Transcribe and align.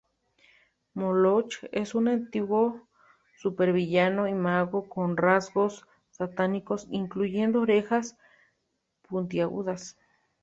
Moloch 0.95 1.57
es 1.71 1.93
un 1.93 2.07
antiguo 2.07 2.87
supervillano 3.37 4.27
y 4.27 4.33
mago 4.33 4.89
con 4.89 5.15
rasgos 5.15 5.85
satánicos, 6.09 6.87
incluyendo 6.89 7.61
orejas 7.61 8.17
puntiagudas. 9.07 9.95